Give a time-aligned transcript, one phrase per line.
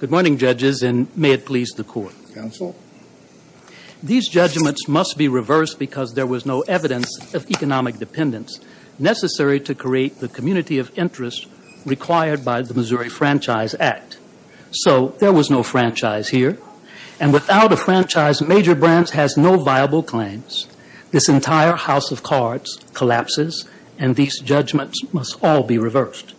[0.00, 2.14] Good morning, judges, and may it please the Court.
[2.32, 2.76] Counsel?
[4.00, 8.60] These judgments must be reversed because there was no evidence of economic dependence
[9.00, 11.48] necessary to create the community of interest
[11.84, 14.18] required by the Missouri Franchise Act.
[14.70, 16.58] So there was no franchise here,
[17.18, 20.68] and without a franchise, Major Brands has no viable claims.
[21.10, 23.68] This entire house of cards collapses,
[23.98, 26.34] and these judgments must all be reversed.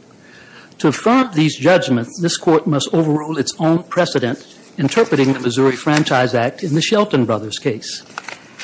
[0.80, 4.46] To affirm these judgments, this Court must overrule its own precedent
[4.78, 8.06] interpreting the Missouri Franchise Act in the Shelton Brothers case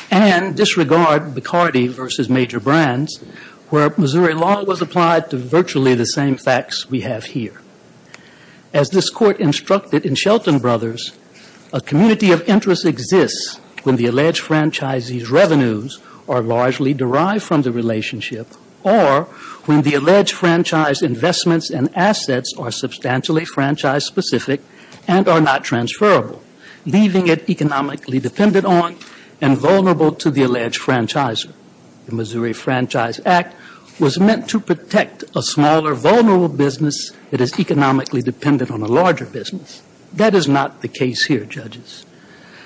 [0.10, 2.34] and disregard Bacardi v.
[2.34, 3.22] Major Brands,
[3.70, 7.62] where Missouri law was applied to virtually the same facts we have here.
[8.74, 11.12] As this Court instructed in Shelton Brothers,
[11.74, 17.74] a community of interest exists when the alleged franchisee's revenues are largely derived from the
[17.74, 18.48] relationship
[18.86, 19.24] or
[19.66, 24.62] when the alleged franchise investments and assets are substantially franchise-specific
[25.08, 26.42] and are not transferable,
[26.86, 28.96] leaving it economically dependent on
[29.42, 31.52] and vulnerable to the alleged franchisor.
[32.06, 33.56] The Missouri Franchise Act
[34.00, 39.26] was meant to protect a smaller, vulnerable business that is economically dependent on a larger
[39.26, 39.82] business.
[40.14, 42.06] That is not the case here, judges.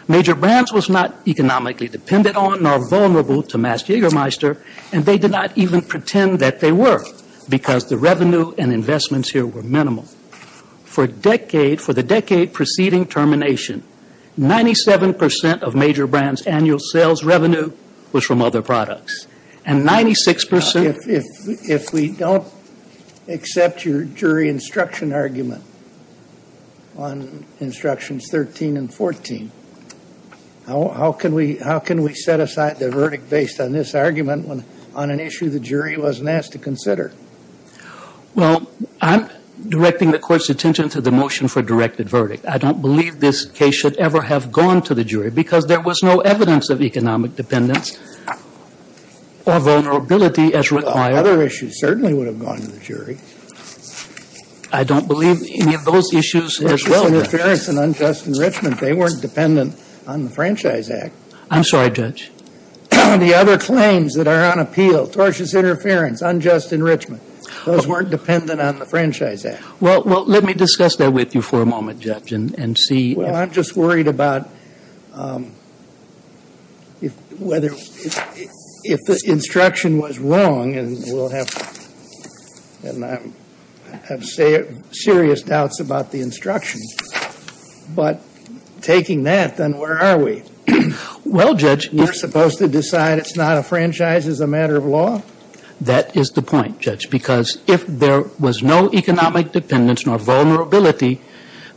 [0.10, 4.58] Major Brands was not economically dependent on nor vulnerable to Mast Jägermeister,
[4.92, 7.06] and they did not even pretend that they were
[7.48, 10.06] because the revenue and investments here were minimal.
[10.84, 13.84] For decade for the decade preceding termination,
[14.36, 17.72] 97 percent of Major Brands' annual sales revenue
[18.12, 19.28] was from other products,
[19.64, 22.48] and 96 percent If we don't
[23.28, 25.64] accept your jury instruction argument
[26.98, 29.52] on Instructions 13 and 14,
[30.70, 34.64] how can we set aside the verdict based on this argument
[34.96, 37.12] on an issue the jury wasn't asked to consider?
[38.36, 38.70] Well,
[39.02, 39.30] I'm
[39.68, 42.46] directing the Court's attention to the motion for directed verdict.
[42.48, 46.02] I don't believe this case should ever have gone to the jury because there was
[46.02, 48.00] no evidence of economic dependence
[49.46, 51.16] or vulnerability as required.
[51.16, 53.18] Other issues certainly would have gone to the jury.
[54.72, 57.08] I don't believe any of those issues as well.
[57.08, 59.76] Interference and unjust enrichment, they weren't dependent
[60.10, 61.14] on the Franchise Act.
[61.52, 62.32] I'm sorry, Judge.
[62.92, 67.24] The other claims that are on appeal, tortious interference, unjust enrichment,
[67.66, 69.64] those weren't dependent on the Franchise Act.
[69.82, 73.16] Well, let me discuss that with you for a moment, Judge, and see.
[73.16, 74.48] Well, I'm just worried about
[75.14, 75.54] um,
[77.40, 83.22] whether if the instruction was wrong, and we'll have to, and I
[84.08, 86.82] have serious doubts about the instruction,
[87.96, 88.22] but
[88.90, 90.44] taking that, then where are we?
[91.26, 91.92] Well, Judge.
[91.94, 95.22] We're supposed to decide it's not a franchise as a matter of law?
[95.80, 101.22] That is the point, Judge, because if there was no economic dependence nor vulnerability,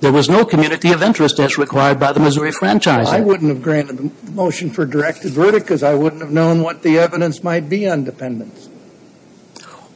[0.00, 3.14] there was no community of interest as required by the Missouri Franchise Act.
[3.14, 6.82] I wouldn't have granted the motion for directed verdict because I wouldn't have known what
[6.82, 8.70] the evidence might be on dependence.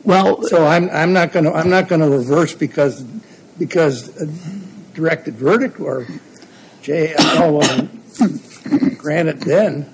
[0.04, 3.00] Well, so I'm not going to reverse because
[4.92, 6.06] directed verdict or
[6.86, 9.92] JMOL wasn't granted then.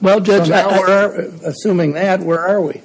[0.00, 0.48] Well, Judge.
[1.44, 2.82] Assuming that, where are we?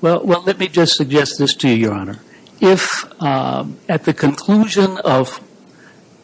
[0.00, 2.18] Well, let me just suggest this to you, Your Honor.
[2.60, 5.40] If um, at the conclusion of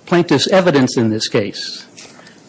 [0.06, 1.86] plaintiff's evidence in this case,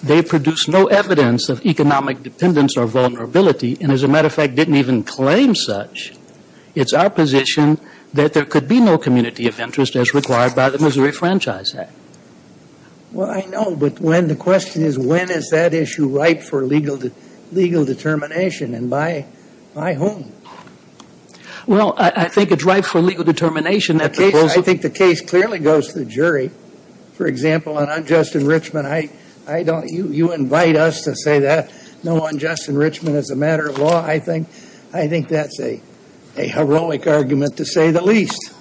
[0.02, 4.56] they produced no evidence of economic dependence or vulnerability, and as a matter of fact
[4.56, 6.14] didn't even claim such,
[6.74, 7.80] it's our position
[8.14, 11.92] that there could be no community of interest as required by the Missouri Franchise Act.
[13.12, 16.98] Well, I know, but when the question is when is that issue ripe for legal
[17.52, 19.26] determination and by
[19.76, 20.32] whom?
[21.66, 24.00] Well, I think it's ripe for legal determination.
[24.02, 26.52] I think the case clearly goes to the jury.
[27.14, 31.72] For example, on unjust enrichment, I don't you invite us to say that
[32.04, 34.06] no unjust enrichment is a matter of law.
[34.06, 34.48] I think
[35.28, 35.82] that's a
[36.36, 38.54] heroic argument to say the least.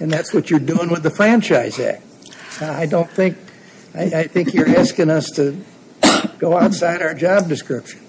[0.00, 2.02] And that's what you're doing with the Franchise Act.
[2.60, 3.36] I don't think,
[3.94, 5.60] I think you're asking us to
[6.38, 8.00] go outside our job description.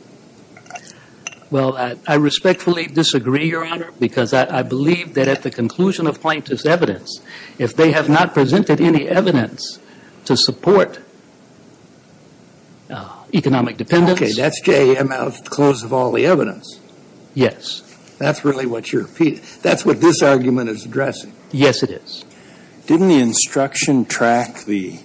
[1.49, 6.65] Well, I respectfully disagree, Your Honor, because I believe that at the conclusion of plaintiff's
[6.65, 7.21] evidence,
[7.57, 9.79] if they have not presented any evidence
[10.25, 10.99] to support
[12.89, 14.21] uh, economic dependence.
[14.21, 16.79] Okay, that's JMOL at the close of all the evidence.
[17.33, 17.83] Yes.
[18.17, 19.07] That's really what you're,
[19.61, 21.33] that's what this argument is addressing.
[21.51, 22.25] Yes, it is.
[22.87, 24.99] Didn't the instruction track the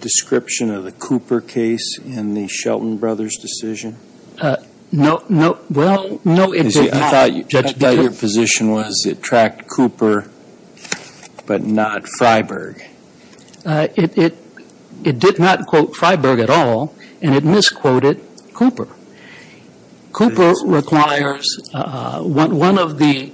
[0.00, 3.96] description of the Cooper case in the Shelton Brothers decision?
[4.38, 4.58] Uh,
[4.92, 7.14] no, no, well, no, it did not.
[7.14, 7.40] I
[7.72, 10.30] thought your position was it tracked Cooper
[11.46, 12.82] but not Freiberg.
[13.64, 18.20] Uh, it did not quote Freiberg at all, and it misquoted
[18.52, 18.88] Cooper.
[20.12, 23.32] Cooper requires, uh, one of the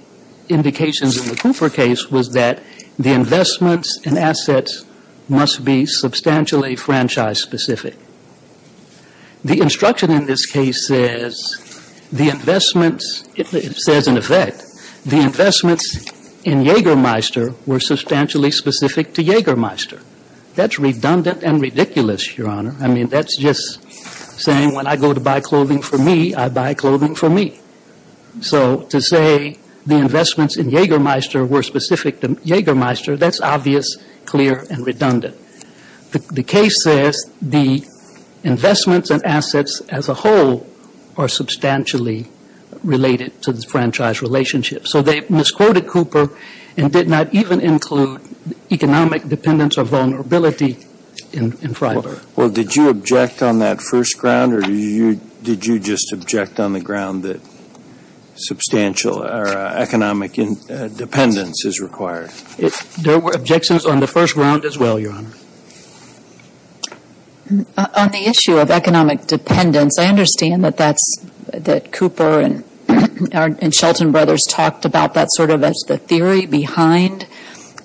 [0.48, 2.62] indications in the Cooper case was that
[3.02, 4.84] the investments and assets
[5.28, 7.96] must be substantially franchise-specific.
[9.44, 11.34] The instruction in this case says
[12.12, 14.64] the investments, it says in effect,
[15.04, 15.96] the investments
[16.44, 20.00] in Jägermeister were substantially specific to Jägermeister.
[20.54, 22.76] That's redundant and ridiculous, Your Honor.
[22.78, 23.82] I mean, that's just
[24.38, 27.58] saying when I go to buy clothing for me, I buy clothing for me.
[28.40, 34.86] So to say the investments in Jägermeister were specific to Jägermeister, that's obvious, clear, and
[34.86, 35.36] redundant.
[36.12, 37.84] The case says the
[38.44, 40.66] investments and assets as a whole
[41.16, 42.28] are substantially
[42.82, 44.86] related to the franchise relationship.
[44.86, 46.30] So they misquoted Cooper
[46.76, 48.20] and did not even include
[48.70, 50.78] economic dependence or vulnerability
[51.32, 52.24] in Freiberg.
[52.36, 56.80] Well, did you object on that first ground, or did you just object on the
[56.80, 57.40] ground that
[58.34, 62.30] substantial or uh, economic uh, dependence is required?
[63.00, 65.32] There were objections on the first ground as well, Your Honor.
[67.76, 72.62] Uh, on the issue of economic dependence, I understand that Cooper
[73.32, 77.26] and Shelton Brothers talked about that sort of as the theory behind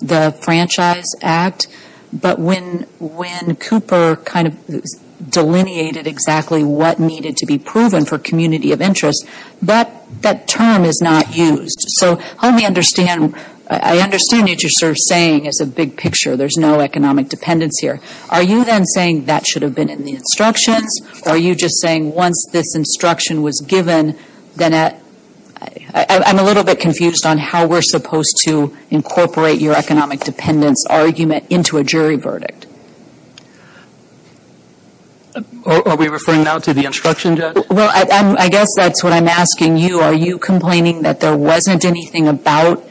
[0.00, 1.66] the Franchise Act.
[2.12, 4.84] But when Cooper kind of
[5.28, 9.26] delineated exactly what needed to be proven for community of interest,
[9.60, 9.97] that
[10.46, 11.84] term is not used.
[11.98, 13.34] So help me understand.
[13.70, 16.36] I understand what you're sort of saying as a big picture.
[16.36, 18.00] There's no economic dependence here.
[18.30, 20.88] Are you then saying that should have been in the instructions,
[21.26, 24.16] or are you just saying once this instruction was given,
[24.56, 24.72] then
[25.92, 31.44] I'm a little bit confused on how we're supposed to incorporate your economic dependence argument
[31.50, 32.66] into a jury verdict.
[35.66, 37.56] Are we referring now to the instruction, Judge?
[37.70, 40.00] Well, I guess that's what I'm asking you.
[40.00, 42.84] Are you complaining that there wasn't anything about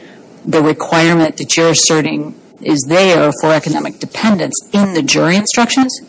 [0.44, 6.00] the requirement that you're asserting is there for economic dependence in the jury instructions?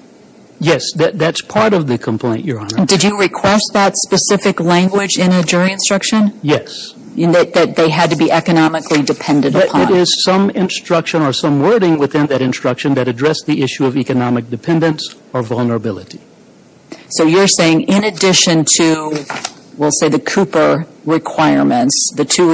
[0.60, 2.86] Yes, that's part of the complaint, Your Honor.
[2.86, 6.34] Did you request that specific language in a jury instruction?
[6.42, 6.96] Yes.
[7.16, 9.92] That they had to be economically dependent upon?
[9.92, 13.96] There is some instruction or some wording within that instruction that addressed the issue of
[13.96, 16.20] economic dependence or vulnerability.
[17.10, 19.26] So you're saying in addition to,
[19.78, 22.50] we'll say, the Cooper requirements, the two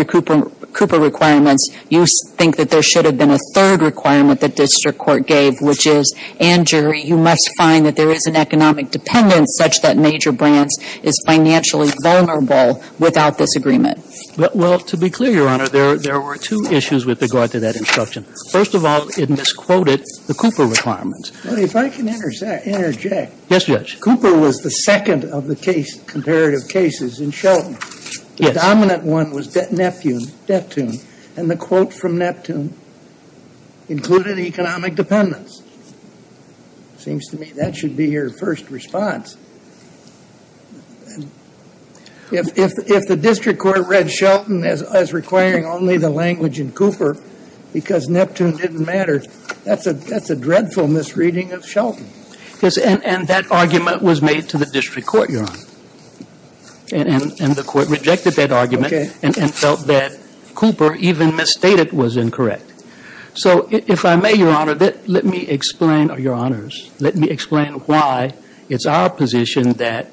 [0.75, 2.05] Cooper requirements, you
[2.35, 6.13] think that there should have been a third requirement that district court gave, which is,
[6.41, 10.77] and jury, you must find that there is an economic dependence such that Major Brands
[11.01, 13.99] is financially vulnerable without this agreement.
[14.37, 18.25] Well, to be clear, Your Honor, there were two issues with regard to that instruction.
[18.51, 21.31] First of all, it misquoted the Cooper requirements.
[21.45, 22.67] Well, if I can interject.
[23.47, 23.99] Yes, Judge.
[24.01, 27.77] Cooper was the second of the case, comparative cases in Shelton.
[28.37, 30.31] The dominant one was Neptune,
[31.37, 32.75] and the quote from Neptune
[33.87, 35.61] included economic dependence.
[36.97, 39.37] Seems to me that should be your first response.
[42.31, 47.17] If the district court read Shelton as requiring only the language in Cooper
[47.71, 49.23] because Neptune didn't matter,
[49.63, 52.09] that's a dreadful misreading of Shelton.
[52.61, 55.59] Yes, and that argument was made to the district court, Your Honor.
[56.91, 60.17] And the court rejected that argument and felt that
[60.53, 62.71] Cooper even misstated was incorrect.
[63.33, 67.73] So if I may, Your Honor, let me explain, or Your Honors, let me explain
[67.81, 68.33] why
[68.69, 70.11] it's our position that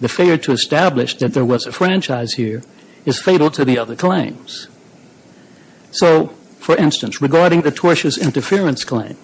[0.00, 2.62] the failure to establish that there was a franchise here
[3.04, 4.68] is fatal to the other claims.
[5.90, 9.18] So, for instance, regarding the tortious interference claim,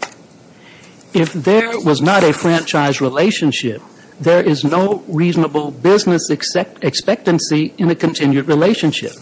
[1.14, 3.80] if there was not a franchise relationship,
[4.20, 9.12] there is no reasonable business expectancy in a continued relationship.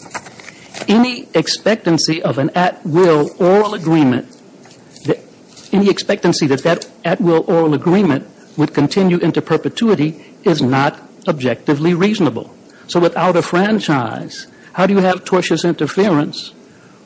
[0.88, 4.28] Any expectancy of an at-will oral agreement,
[5.72, 8.26] any expectancy that that at-will oral agreement
[8.56, 10.98] would continue into perpetuity is not
[11.28, 12.54] objectively reasonable.
[12.86, 16.52] So without a franchise, how do you have tortious interference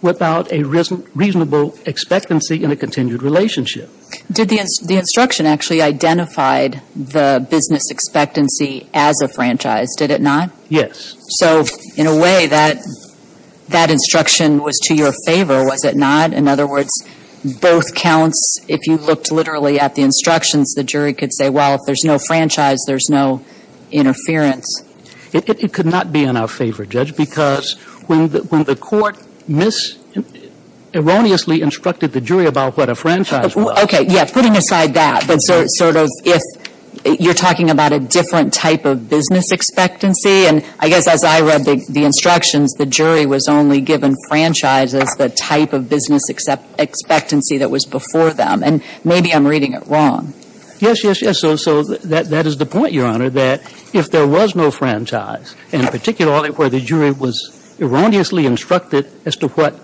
[0.02, 3.90] without a reasonable expectancy in a continued relationship?
[4.32, 10.50] Did the instruction actually identify the business expectancy as a franchise, did it not?
[10.68, 11.16] Yes.
[11.38, 11.64] So,
[11.96, 12.80] in a way, that
[13.90, 16.32] instruction was to your favor, was it not?
[16.32, 16.90] In other words,
[17.60, 21.80] both counts, if you looked literally at the instructions, the jury could say, well, if
[21.86, 23.42] there's no franchise, there's no
[23.90, 24.84] interference.
[25.32, 27.74] It could not be in our favor, Judge, because
[28.06, 29.16] when the court
[30.94, 33.78] erroneously instructed the jury about what a franchise was.
[33.84, 36.42] Okay, yeah, putting aside that, but so, sort of if
[37.04, 41.64] you're talking about a different type of business expectancy, and I guess as I read
[41.64, 47.58] the, the instructions, the jury was only given franchise as the type of business expectancy
[47.58, 50.34] that was before them, and maybe I'm reading it wrong.
[50.78, 51.38] Yes, yes, yes.
[51.38, 53.60] So, so that, that is the point, Your Honor, that
[53.94, 59.48] if there was no franchise, and particularly where the jury was erroneously instructed as to
[59.48, 59.74] what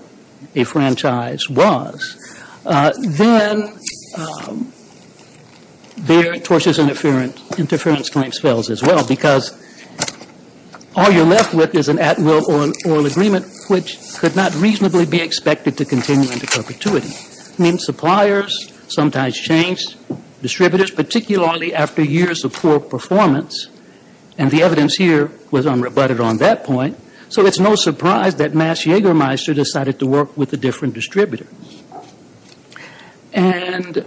[0.55, 2.17] a franchise was,
[2.65, 3.79] uh, then
[4.17, 4.73] um,
[5.97, 6.79] their tortious
[7.59, 9.57] interference, claims fails as well because
[10.95, 15.77] all you're left with is an at-will oral agreement which could not reasonably be expected
[15.79, 17.13] to continue into perpetuity.
[17.59, 19.97] I mean, suppliers sometimes change,
[20.43, 23.69] distributors, particularly after years of poor performance.
[24.39, 26.99] And the evidence here was unrebutted on that point.
[27.29, 31.47] So it's no surprise that Mast Jägermeister decided to work with a different distributor.
[33.33, 34.07] And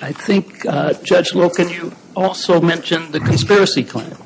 [0.00, 4.16] I think, uh, Judge Loken, you also mentioned the conspiracy claim.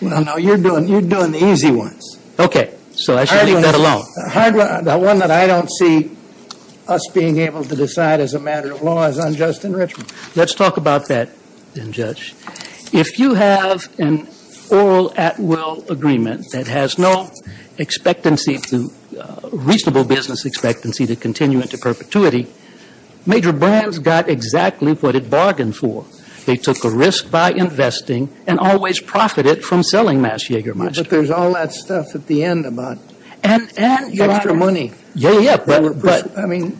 [0.00, 2.18] Well, no, you're doing, you're doing the easy ones.
[2.38, 4.04] Okay, so I should leave that alone.
[4.14, 6.16] The hard one, the one that I don't see
[6.86, 10.12] us being able to decide as a matter of law is unjust enrichment.
[10.36, 11.30] Let's talk about that
[11.74, 12.34] then, Judge.
[12.92, 14.28] If you have an
[14.70, 17.30] oral at-will agreement that has no
[17.78, 22.46] expectancy to, uh, reasonable business expectancy to continue into perpetuity,
[23.26, 26.04] Major Brands got exactly what it bargained for.
[26.46, 30.96] They took a risk by investing and always profited from selling Mast Jägermeister.
[30.96, 32.98] But there's all that stuff at the end about
[33.44, 34.92] and, and extra money.
[35.14, 36.78] Yeah, yeah, but, I mean,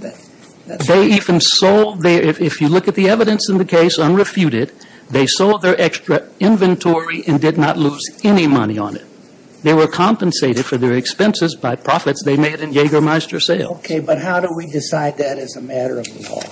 [0.87, 4.71] They even sold their, if, if you look at the evidence in the case unrefuted,
[5.11, 9.05] they sold their extra inventory and did not lose any money on it.
[9.63, 13.79] They were compensated for their expenses by profits they made in Jägermeister sales.
[13.79, 16.43] okay, but how do we decide that as a matter of law?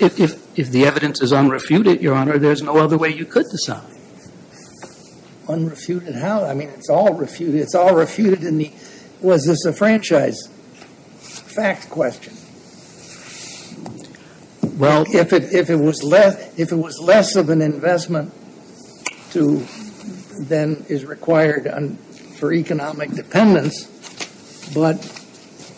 [0.00, 3.46] If, if, if the evidence is unrefuted, Your Honor, there's no other way you could
[3.50, 3.82] decide.
[5.46, 6.44] Unrefuted how?
[6.46, 7.56] I mean, it's all refuted.
[7.56, 8.72] It's all refuted in the,
[9.20, 10.48] was this a franchise?
[11.18, 12.34] Fact question.
[14.76, 18.32] Well, If it, if it was less, if it was less of an investment
[19.30, 19.64] to,
[20.40, 21.70] than is required
[22.38, 23.86] for economic dependence,
[24.74, 24.96] but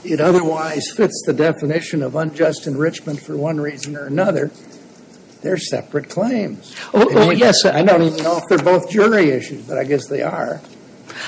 [0.02, 4.50] it otherwise fits the definition of unjust enrichment for one reason or another,
[5.42, 6.74] they're separate claims.
[6.94, 9.84] Oh, oh, yes, uh, I don't even know if they're both jury issues, but I
[9.84, 10.60] guess they are.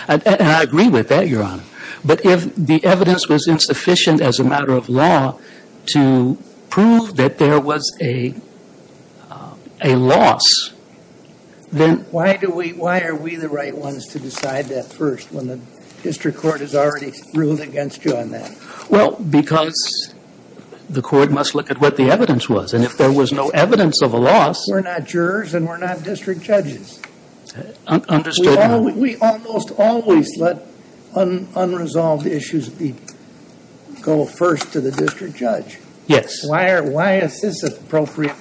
[0.08, 1.64] and, and I agree with that, Your Honor.
[2.04, 5.38] But if the evidence was insufficient as a matter of law
[5.92, 6.38] to
[6.78, 8.32] prove that there was a,
[9.28, 10.44] uh, a loss,
[11.72, 15.48] then Why do we, why are we the right ones to decide that first when
[15.48, 15.60] the
[16.04, 18.56] district court has already ruled against you on that?
[18.88, 20.14] Well, because
[20.88, 22.72] the court must look at what the evidence was.
[22.72, 26.04] And if there was no evidence of a loss, We're not jurors and we're not
[26.04, 27.02] district judges.
[27.56, 28.94] We, understood.
[28.94, 30.64] we almost always let
[31.16, 32.94] unresolved issues be,
[34.00, 35.78] go first to the district judge.
[36.08, 36.44] Yes.
[36.44, 38.34] Why is this appropriate?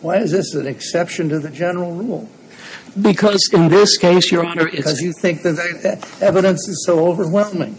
[0.00, 2.28] Why is this an exception to the general rule?
[3.00, 7.76] Because in this case, Your Honor, Because you think that the evidence is so overwhelming.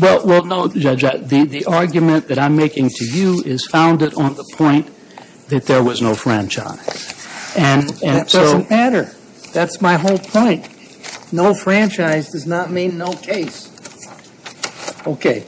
[0.00, 4.34] well, well, no, Judge, the, the argument that I'm making to you is founded on
[4.34, 4.88] the point
[5.48, 7.54] that there was no franchise.
[7.56, 9.10] And, and That so, doesn't matter.
[9.52, 10.68] That's my whole point.
[11.32, 13.70] No franchise does not mean no case.
[15.06, 15.44] Okay,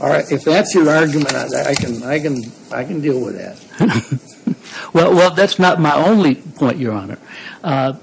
[0.00, 4.68] all right, if that's your argument, I can, I can, I can deal with that.
[4.92, 7.18] well, well, that's not my only point, Your Honor.
[7.64, 7.94] Uh,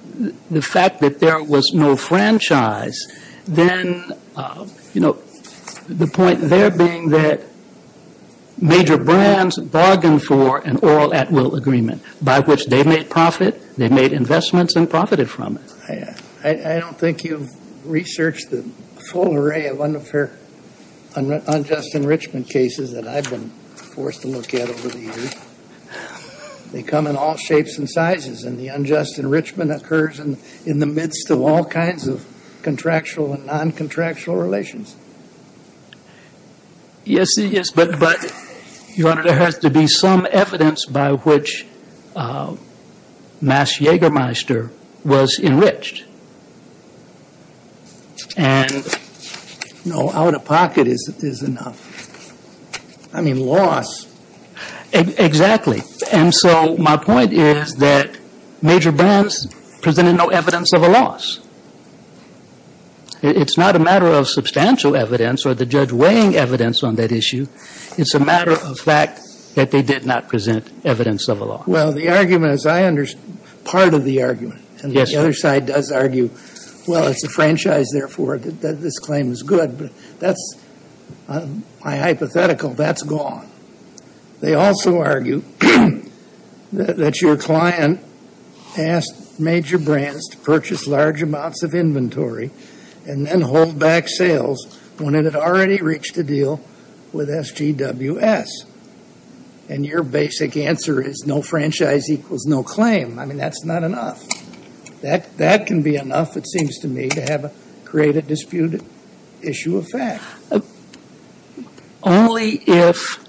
[0.51, 3.07] the fact that there was no franchise,
[3.47, 5.13] then, uh, you know,
[5.87, 7.41] the point there being that
[8.57, 14.13] major brands bargained for an oral at-will agreement by which they made profit, they made
[14.13, 15.71] investments and profited from it.
[16.43, 17.51] I, don't think you've
[17.85, 18.61] researched the
[19.11, 20.37] full array of unfair, un-
[21.15, 25.35] unjust enrichment cases that I've been forced to look at over the years.
[26.71, 31.29] They come in all shapes and sizes, and the unjust enrichment occurs in, the midst
[31.29, 32.25] of all kinds of
[32.63, 34.95] contractual and non-contractual relations.
[37.05, 38.19] Yes, yes, but, but,
[38.95, 41.65] Your Honor, there has to be some evidence by which
[42.15, 42.55] uh,
[43.39, 44.71] Mast Jägermeister
[45.05, 46.03] was enriched.
[48.35, 48.83] And
[49.85, 51.93] No, out of pocket is, is enough.
[53.13, 54.07] I mean, loss.
[54.91, 55.81] exactly.
[56.11, 58.17] And so my point is that
[58.61, 59.47] major brands
[59.81, 61.39] presented no evidence of a loss.
[63.21, 67.47] It's not a matter of substantial evidence or the judge weighing evidence on that issue.
[67.97, 69.21] It's a matter of fact
[69.55, 71.67] that they did not present evidence of a loss.
[71.67, 75.91] Well, the argument, as I understand, part of the argument, and the other side does
[75.91, 76.29] argue,
[76.87, 80.55] well, it's a franchise, therefore, this claim is good, but that's,
[81.27, 81.47] uh,
[81.83, 83.49] my hypothetical, that's gone.
[84.41, 85.43] They also argue
[86.73, 88.01] that your client
[88.77, 92.51] asked major brands to purchase large amounts of inventory
[93.05, 94.65] and then hold back sales
[94.97, 96.61] when it had already reached a deal
[97.11, 98.47] with SGWS.
[99.67, 103.17] And your basic answer is no franchise equals no claim.
[103.17, 104.23] I mean, that's not enough.
[105.05, 107.51] That, that can be enough, it seems to me, to have a,
[107.83, 108.83] create a disputed
[109.39, 110.23] issue of fact.
[110.51, 110.61] Uh,
[112.01, 113.23] only if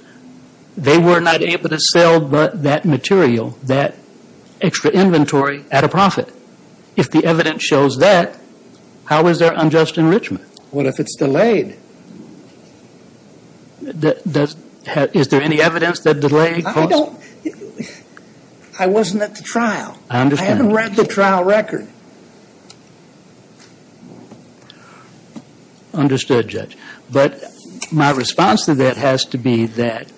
[0.74, 3.94] they were not able to sell that material, that
[4.62, 6.32] extra inventory at a profit.
[6.96, 8.38] If the evidence shows that,
[9.04, 10.46] how is there unjust enrichment?
[10.70, 11.76] What if it's delayed?
[14.00, 14.56] Th- Does,
[14.86, 17.20] ha- is there any evidence that delay don't,
[18.78, 19.98] I wasn't at the trial.
[20.10, 20.48] I understand.
[20.48, 21.88] I haven't read the trial record.
[25.94, 26.76] Understood, Judge.
[27.10, 27.42] But
[27.90, 30.12] my response to that has to be that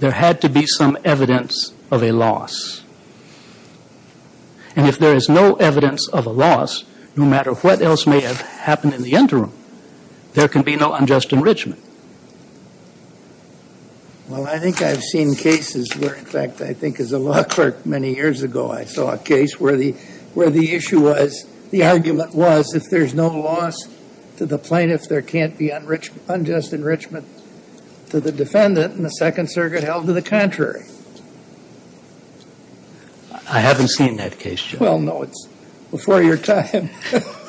[0.00, 2.82] there had to be some evidence of a loss.
[4.74, 6.84] And if there is no evidence of a loss,
[7.16, 9.52] no matter what else may have happened in the interim,
[10.34, 11.82] there can be no unjust enrichment.
[14.32, 17.84] Well, I think I've seen cases where, in fact, I think as a law clerk
[17.84, 19.92] many years ago, I saw a case where the,
[20.32, 23.76] where the issue was, the argument was, if there's no loss
[24.38, 27.26] to the plaintiff, there can't be unjust enrichment
[28.08, 30.86] to the defendant, and the Second Circuit held to the contrary.
[33.50, 34.80] I haven't seen that case, Judge.
[34.80, 35.46] Well, no, it's
[35.90, 36.88] before your time.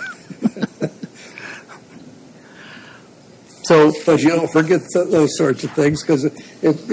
[3.63, 6.33] So, but you don't forget those sorts of things, because it,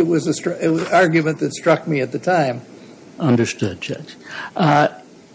[0.06, 2.62] was a, it was an argument that struck me at the time.
[3.18, 4.16] Understood, Judge.
[4.56, 4.88] Uh,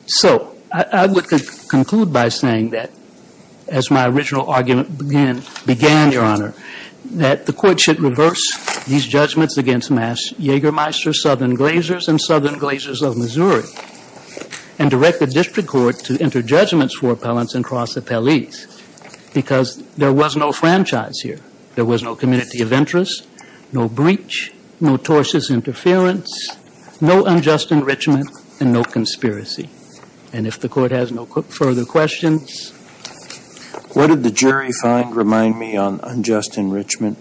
[0.08, 1.28] So, I I would
[1.68, 2.92] conclude by saying that,
[3.68, 6.54] as my original argument began, began, Your Honor,
[7.12, 8.44] that the court should reverse
[8.86, 13.66] these judgments against Mast Jägermeister, Southern Glazer's, and Southern Glazer's of Missouri,
[14.80, 18.68] and direct the district court to enter judgments for appellants and cross appellees,
[19.36, 21.42] because there was no franchise here.
[21.76, 23.28] There was no community of interest,
[23.72, 26.32] no breach, no tortious interference,
[27.02, 29.70] no unjust enrichment, and no conspiracy.
[30.32, 32.72] And if the court has no further questions,
[33.94, 37.18] What did the jury find, remind me, on unjust enrichment?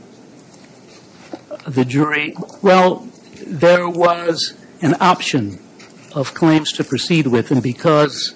[1.67, 3.09] the jury, well,
[3.47, 5.59] there was an option
[6.13, 8.35] of claims to proceed with, and because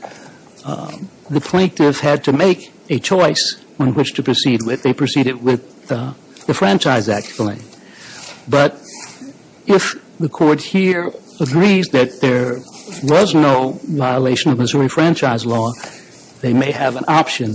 [0.64, 5.42] um, the plaintiff had to make a choice on which to proceed with, they proceeded
[5.42, 6.14] with uh,
[6.46, 7.60] the Franchise Act claim.
[8.48, 8.80] But
[9.66, 12.58] if the court here agrees that there
[13.02, 15.72] was no violation of Missouri franchise law,
[16.40, 17.52] they may have an option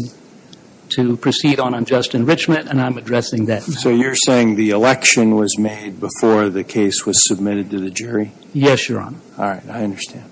[0.89, 3.63] to proceed on unjust enrichment, and I'm addressing that.
[3.63, 8.31] So you're saying the election was made before the case was submitted to the jury?
[8.53, 9.17] Yes, Your Honor.
[9.38, 10.29] All right, I understand.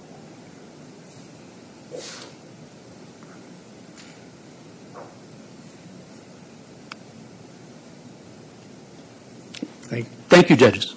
[9.92, 10.94] Thank you, judges.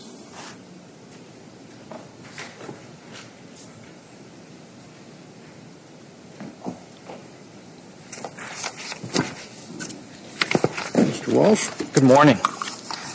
[10.95, 11.35] Mr.
[11.35, 11.69] Walsh?
[11.93, 12.37] Good morning.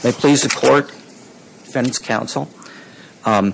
[0.04, 0.90] May it please the court,
[1.64, 2.50] defendant's counsel.
[3.24, 3.54] Um,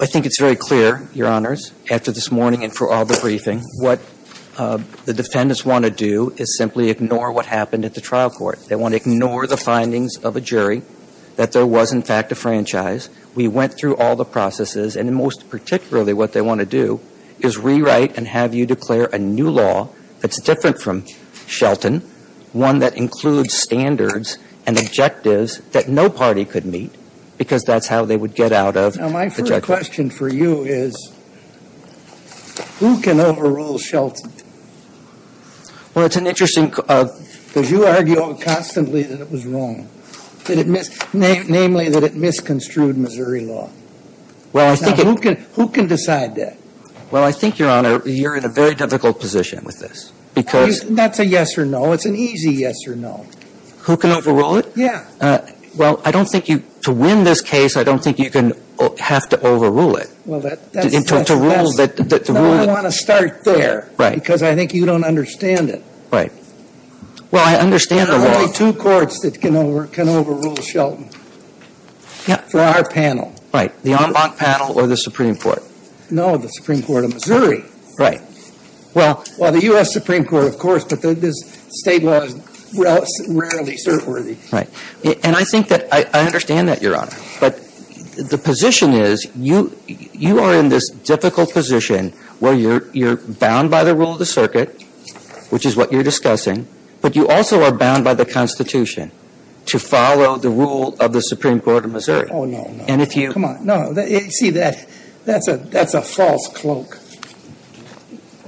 [0.00, 3.62] I think it's very clear, Your Honors, after this morning and for all the briefing,
[3.78, 4.00] what
[4.58, 8.58] Uh, the defendants want to do is simply ignore what happened at the trial court.
[8.66, 10.82] They want to ignore the findings of a jury
[11.36, 13.08] that there was, in fact, a franchise.
[13.36, 17.00] We went through all the processes, and most particularly what they want to do
[17.38, 21.04] is rewrite and have you declare a new law that's different from
[21.46, 22.00] Shelton,
[22.52, 26.92] one that includes standards and objectives that no party could meet,
[27.38, 31.14] because that's how they would get out of Now, my first question for you is,
[32.80, 34.32] who can overrule Shelton?
[35.98, 37.08] Well, it's an interesting uh,
[37.48, 39.88] Because you argue constantly that it was wrong,
[40.44, 40.68] that it
[41.12, 43.68] namely that it misconstrued Missouri law.
[44.52, 46.56] Well, I think who can, who can decide that?
[47.10, 51.18] well, I think, Your Honor, you're in a very difficult position with this because That's
[51.18, 51.92] a yes or no.
[51.92, 53.26] It's an easy yes or no.
[53.80, 54.70] who can overrule it?
[54.76, 55.04] Yeah.
[55.20, 55.40] Uh,
[55.76, 57.76] well, I don't think you to win this case.
[57.76, 58.52] I don't think you can
[58.98, 60.10] have to overrule it.
[60.24, 60.64] Well, that's.
[60.64, 63.90] to- rule that- No, I want to start there.
[63.96, 64.14] Right.
[64.14, 65.82] Because I think you don't understand it.
[66.10, 66.32] Right.
[67.30, 68.40] Well, I understand the There are law.
[68.40, 71.10] only two courts that can over, can overrule Shelton.
[72.26, 72.36] Yeah.
[72.42, 73.34] For our panel.
[73.52, 75.62] Right, the en banc panel or the Supreme Court.
[76.10, 77.64] No, the Supreme Court of Missouri.
[77.98, 78.20] Right.
[78.94, 79.92] Well, Well, the U.S.
[79.92, 81.34] Supreme Court, of course, but the, this
[81.70, 82.34] state law is
[82.78, 84.36] rarely cert-worthy.
[84.52, 84.68] Right.
[85.24, 87.16] And I think that, I, I understand that, Your Honor.
[87.40, 87.56] But
[88.16, 93.84] the position is, you, you are in this difficult position where you're, you're bound by
[93.84, 94.84] the rule of the circuit,
[95.50, 96.66] which is what you're discussing,
[97.00, 99.12] but you also are bound by the Constitution
[99.66, 102.28] to follow the rule of the Supreme Court of Missouri.
[102.30, 102.84] Oh, no, no.
[102.88, 104.86] And if you- Come on, no, you see, that,
[105.24, 106.98] that's a, that's a false cloak.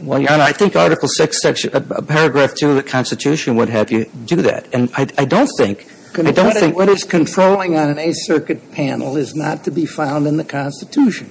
[0.01, 3.69] Well, Your Honor, I think Article 6, section, uh, paragraph 2 of the Constitution would
[3.69, 4.67] have you do that.
[4.73, 5.87] And I, I don't think,
[6.17, 9.63] I don't What is- think, What is controlling on an Eighth Circuit panel is not
[9.65, 11.31] to be found in the Constitution.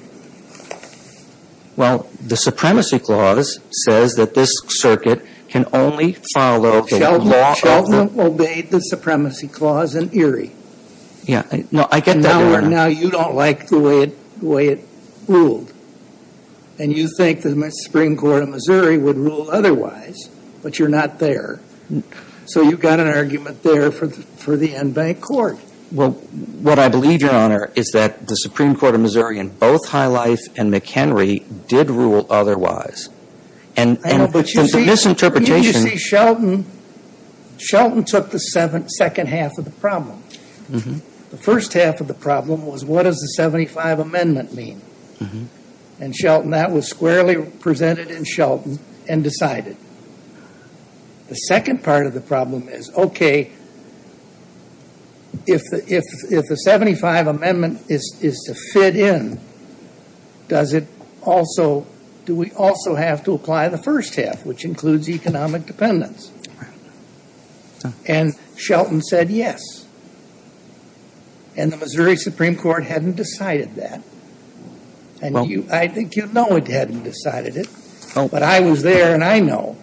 [1.75, 7.53] well, the Supremacy Clause says that this circuit can only follow the law.
[7.53, 10.51] Shelton obeyed the Supremacy Clause in Erie.
[11.23, 12.69] Yeah, no, I get that, Your now, Honor.
[12.69, 14.87] now you don't like the way it, the way it
[15.27, 15.71] ruled.
[16.79, 20.29] And you think the Supreme Court of Missouri would rule otherwise,
[20.63, 21.59] but you're not there.
[22.45, 25.57] So you've got an argument there for, the- for the en banc court.
[25.91, 29.89] Well, what I believe, Your Honor, is that the Supreme Court of Missouri in both
[29.89, 33.09] High Life and McHenry did rule otherwise.
[33.79, 35.83] And, I know, and but you the, misinterpretation...
[35.83, 36.65] You see, Shelton,
[37.57, 40.21] Shelton took the second half of the problem.
[40.69, 40.99] Mm-hmm.
[41.29, 44.81] The first half of the problem was what does the 75 amendment mean?
[45.19, 45.45] Mm-hmm.
[46.01, 49.77] And Shelton, that was squarely presented in Shelton and decided.
[51.27, 53.51] The second part of the problem is, okay,
[55.45, 59.39] if the, if, if the 75 amendment is to fit in,
[60.47, 60.87] does it
[61.21, 61.85] also,
[62.29, 66.31] do we also have to apply the first half, which includes economic dependence?
[68.05, 69.87] And Shelton said yes.
[71.57, 74.03] And the Missouri Supreme Court hadn't decided that.
[75.23, 75.35] And
[75.71, 77.67] I think you know it hadn't decided it.
[78.15, 78.27] Oh.
[78.27, 79.75] But I was there and I know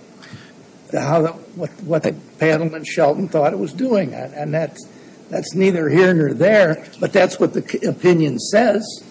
[0.92, 4.14] how what, what the panel in Shelton thought it was doing.
[4.14, 4.86] And and that's,
[5.30, 9.02] that's neither here nor there, but that's what the opinion says.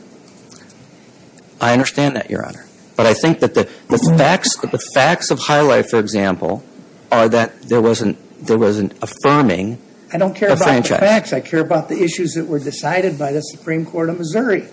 [1.60, 2.66] I understand that, Your Honor.
[2.96, 6.64] But I think that the, the facts, the facts of High Life, for example,
[7.12, 9.82] are that there wasn't, there wasn't affirming
[10.14, 11.00] I don't care about franchise.
[11.00, 11.34] the facts.
[11.34, 14.68] I care about the issues that were decided by the Supreme Court of Missouri.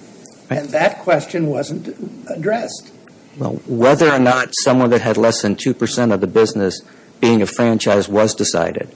[0.50, 1.96] And that question wasn't
[2.28, 2.92] addressed.
[3.38, 6.80] Well, whether or not someone that had less than 2% of the business
[7.20, 8.94] being a franchise was decided.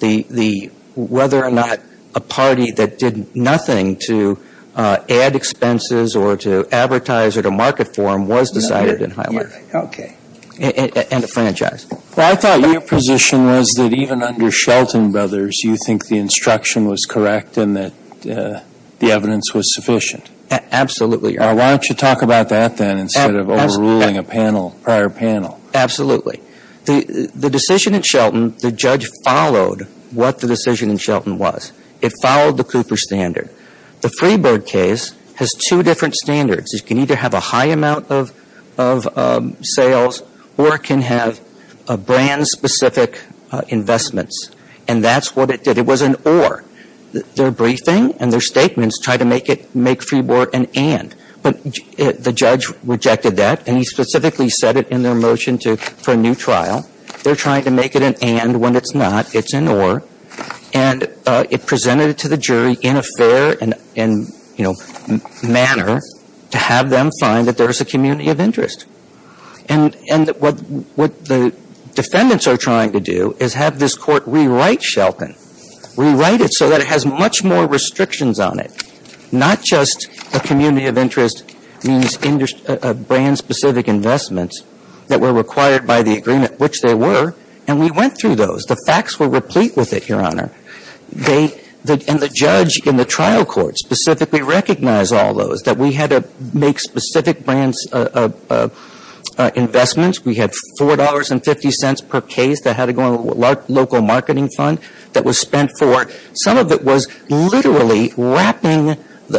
[0.00, 1.80] The, the, whether or not
[2.14, 4.38] a party that did nothing to
[4.76, 9.74] add expenses or to advertise or to market for them was decided in High Life.
[9.74, 10.16] Okay.
[10.58, 11.86] A- a- And a franchise.
[12.16, 16.86] Well, I thought your position was that even under Shelton Brothers, you think the instruction
[16.86, 17.92] was correct and that
[18.26, 18.60] uh,
[18.98, 20.30] the evidence was sufficient.
[20.50, 21.58] Absolutely, Your Uh, Honor.
[21.58, 25.60] why don't you talk about that then instead of overruling a panel, prior panel?
[25.74, 26.40] Absolutely.
[26.86, 31.72] The, the decision in Shelton, the judge followed what the decision in Shelton was.
[32.00, 33.50] It followed the Cooper standard.
[34.06, 36.72] The Freeburg case has two different standards.
[36.72, 38.32] You can either have a high amount of,
[38.78, 40.22] um, sales
[40.56, 41.40] or it can have
[41.88, 44.52] brand-specific uh, investments.
[44.86, 45.76] And that's what it did.
[45.76, 46.62] It was an or.
[47.34, 51.12] Their briefing and their statements tried to make it, make Freeburg an and.
[51.42, 51.56] But
[51.98, 56.16] uh, the judge rejected that, and he specifically said it in their motion for a
[56.16, 56.88] new trial.
[57.24, 59.34] They're trying to make it an and when it's not.
[59.34, 60.04] It's an or.
[60.72, 64.74] And uh, it presented it to the jury in a fair and, and you know,
[65.42, 66.00] manner
[66.50, 68.86] to have them find that there's a community of interest.
[69.68, 69.94] And,
[70.38, 70.58] what,
[71.24, 71.54] the
[71.94, 75.34] defendants are trying to do is have this court rewrite Shelton,
[75.96, 78.70] rewrite it so that it has much more restrictions on it.
[79.32, 81.52] Not just a community of interest
[81.84, 84.62] means uh, uh, brand-specific investments
[85.08, 87.34] that were required by the agreement, which they were,
[87.66, 88.64] and we went through those.
[88.64, 90.52] The facts were replete with it, Your Honor.
[91.12, 95.92] They, the, and the judge in the trial court specifically recognized all those, that we
[95.92, 98.68] had to make specific brands, uh, uh,
[99.38, 100.24] uh, investments.
[100.24, 104.80] We had $4.50 per case that had to go in a local marketing fund
[105.12, 108.96] that was spent for, some of it was literally wrapping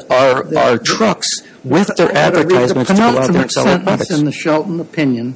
[0.09, 3.27] our, our trucks with their I gotta read the advertisements to go out there and
[3.27, 4.11] penultimate sell their sentence products.
[4.11, 4.19] Mm-hmm.
[4.19, 5.35] in the Shelton opinion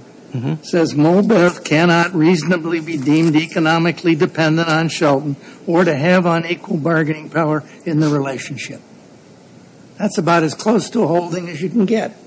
[0.63, 5.35] says MoBev cannot reasonably be deemed economically dependent on Shelton
[5.67, 8.81] or to have unequal bargaining power in the relationship.
[9.97, 12.17] That's about as close to a holding as you can get.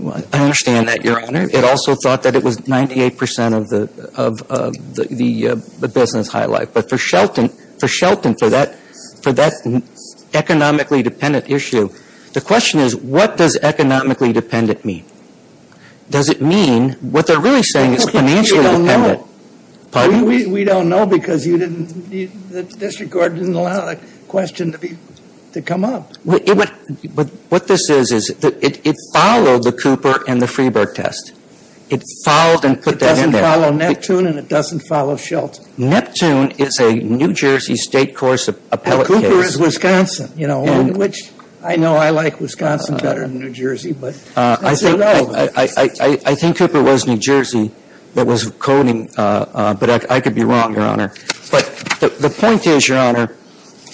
[0.00, 1.46] I understand that, Your Honor.
[1.52, 3.88] It also thought that it was 98 percent of the
[5.82, 6.72] uh, business high life.
[6.72, 7.86] But for Shelton, for
[9.32, 9.52] that
[10.32, 11.90] economically dependent issue,
[12.32, 15.04] the question is, what does economically dependent mean?
[16.10, 19.28] Does it mean what they're really saying is financially We don't know.
[19.84, 20.48] dependent?
[20.48, 23.96] We, don't know because you didn't, the district court didn't allow the
[24.28, 24.98] question to be,
[25.52, 26.16] to come up.
[26.24, 31.32] What, it, this is, is it, it followed the Cooper and the Freeburg test.
[31.90, 33.42] It followed and put that in there.
[33.42, 35.64] doesn't follow Neptune and it doesn't follow Shelton.
[35.76, 41.76] Neptune is a New Jersey State Course appellate Cooper is Wisconsin, you know, which, I
[41.76, 45.52] know I like Wisconsin better than New Jersey, but Uh, I that's think irrelevant.
[45.56, 47.70] I, I, I, I- I think Cooper was New Jersey
[48.14, 51.12] that was coding, uh, uh, but I, I could be wrong, Your Honor.
[51.50, 51.64] But
[52.00, 53.36] the, the point is, Your Honor,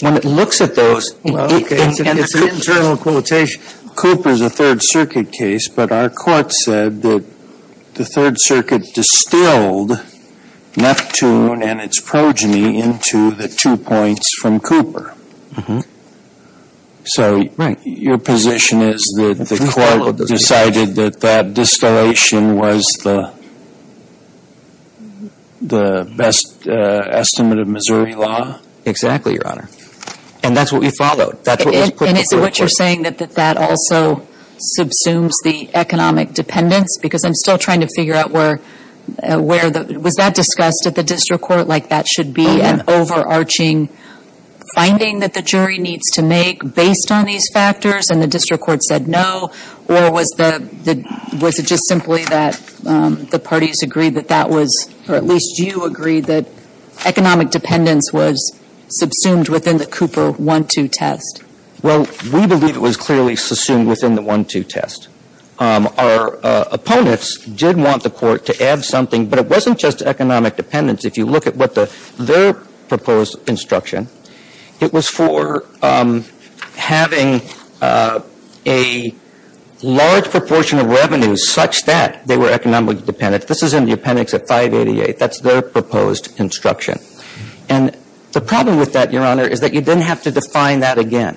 [0.00, 3.60] when it looks at those, Well, it- okay, it's, and- an- it's an internal quotation.
[3.96, 7.24] Cooper's a Third Circuit case, but our court said that
[7.94, 10.02] the Third Circuit distilled
[10.76, 15.14] Neptune and its progeny into the two points from Cooper.
[17.06, 17.42] So
[17.84, 23.32] your position is that the court decided that that distillation was the
[25.60, 28.58] the best uh, estimate of Missouri law?
[28.84, 29.68] Exactly, Your Honor.
[30.42, 31.42] And that's what we followed.
[31.44, 33.32] That's what was And put and is it before what the you're saying, that that
[33.32, 34.26] that also
[34.78, 36.98] subsumes the economic dependence?
[37.00, 38.60] Because I'm still trying to figure out where,
[39.22, 41.66] uh, where the, was that discussed at the district court?
[41.66, 42.74] Like that should be Oh, yeah.
[42.74, 43.88] an overarching
[44.74, 48.82] finding that the jury needs to make based on these factors, and the district court
[48.82, 49.50] said no?
[49.88, 55.24] Or was it just simply that um, the parties agreed that that was, or at
[55.24, 56.46] least you agreed that
[57.04, 61.42] economic dependence was subsumed within the Cooper 1-2 test?
[61.82, 65.08] Well, we believe it was clearly subsumed within the one-two test.
[65.58, 70.02] Um, our uh, opponents did want the court to add something, but it wasn't just
[70.02, 71.04] economic dependence.
[71.04, 74.08] If you look at what the their proposed instruction,
[74.80, 76.24] it was for um,
[76.76, 77.40] having
[77.80, 78.20] uh,
[78.66, 79.14] a
[79.82, 83.46] large proportion of revenues such that they were economically dependent.
[83.46, 85.18] This is in the appendix at 588.
[85.18, 86.98] That's their proposed instruction.
[87.68, 87.96] And
[88.32, 91.36] the problem with that, Your Honor, is that you didn't have to define that again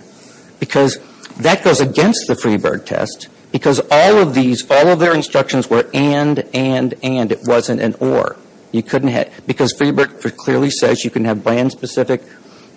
[0.60, 1.00] because
[1.38, 5.90] that goes against the Freeburg test because all of these, all of their instructions were
[5.94, 7.32] and, and, and.
[7.32, 8.38] It wasn't an or.
[8.72, 12.22] You couldn't have, because Freeburg clearly says you can have brand-specific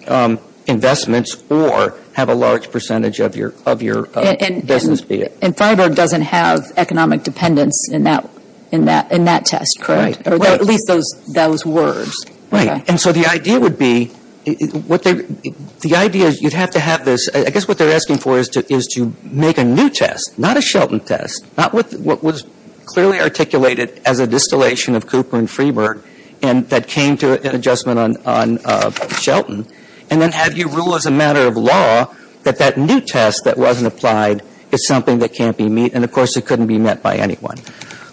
[0.08, 4.34] um, investments or have a large percentage of your, of your uh,
[4.66, 5.36] business be it.
[5.42, 8.28] And Freiburg doesn't have economic dependence in that,
[8.70, 10.26] in that, in that test, correct?
[10.26, 12.14] Or at least those, those words.
[12.50, 12.84] Right.
[12.88, 14.10] And so the idea would be,
[14.46, 17.78] i- i- what they, the idea is you'd have to have this, I guess what
[17.78, 21.46] they're asking for is to, is to make a new test, not a Shelton test,
[21.56, 22.44] not what, what was
[22.84, 26.02] clearly articulated as a distillation of Cooper and Freeburg,
[26.42, 29.66] and that came to an adjustment on, on uh, Shelton,
[30.12, 33.56] and then have you rule as a matter of law that that new test that
[33.56, 37.02] wasn't applied is something that can't be met, and of course it couldn't be met
[37.02, 37.56] by anyone.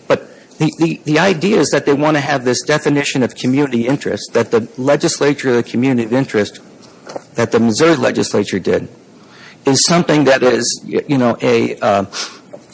[0.08, 4.50] But the, idea is that they want to have this definition of community interest, that
[4.52, 6.62] the legislature of the community of interest,
[7.36, 8.88] that the Missouri legislature did,
[9.66, 12.06] is something that is, you know, a, uh,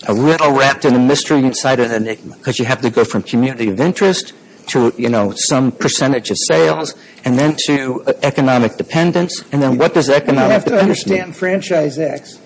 [0.08, 2.36] a riddle wrapped in a mystery inside an enigma.
[2.36, 4.34] Because you have to go from community of interest
[4.68, 9.78] to, you know, some percentage of sales, and then to uh, economic dependence, and then
[9.78, 10.28] what does economic?
[10.28, 11.22] You economic have to dependence mean?
[11.22, 12.38] understand franchise acts,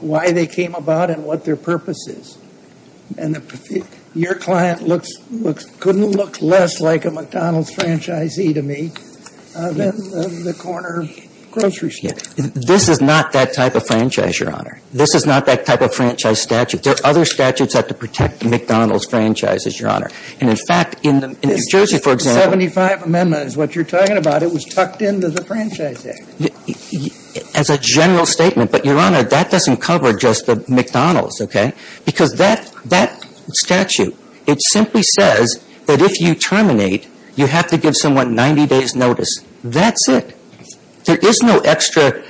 [0.00, 2.38] why they came about and what their purpose is.
[3.18, 3.36] And
[4.14, 8.92] your client looks, looks, couldn't look less like a McDonald's franchisee to me
[9.54, 9.96] uh, than
[10.44, 11.08] the corner
[11.58, 12.12] grocery store.
[12.36, 14.80] This is not that type of franchise, Your Honor.
[14.92, 16.82] This is not that type of franchise statute.
[16.82, 20.10] There are other statutes that protect McDonald's franchises, Your Honor.
[20.40, 23.84] And in fact, in, in New Jersey, for example, The 75 amendment is what you're
[23.84, 24.42] talking about.
[24.42, 27.56] It was tucked into the Franchise Act.
[27.56, 31.72] as a general statement, but Your Honor, that doesn't cover just the McDonald's, okay?
[32.04, 34.16] Because that, that statute,
[34.46, 39.38] it simply says that if you terminate, you have to give someone 90 days' notice.
[39.64, 40.35] That's it.
[41.06, 42.22] There is no extra,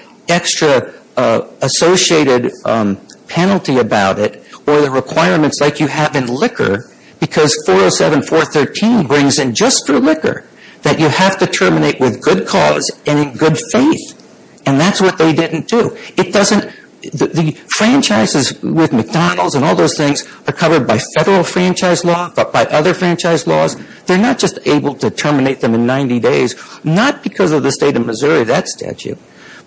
[1.16, 7.56] uh, associated um, penalty about it or the requirements like you have in liquor because
[7.64, 10.44] 407, 413 brings in just for liquor
[10.82, 14.22] that you have to terminate with good cause and in good faith.
[14.66, 15.96] And that's what they didn't do.
[16.16, 16.72] It doesn't,
[17.12, 22.52] the, franchises with McDonald's and all those things are covered by federal franchise law, but
[22.52, 23.76] by other franchise laws.
[24.06, 27.96] They're not just able to terminate them in 90 days, not because of the state
[27.96, 29.18] of Missouri, that statute,